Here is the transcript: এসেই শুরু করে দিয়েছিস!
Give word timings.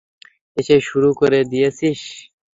এসেই 0.57 0.81
শুরু 0.89 1.09
করে 1.19 1.39
দিয়েছিস! 1.51 1.99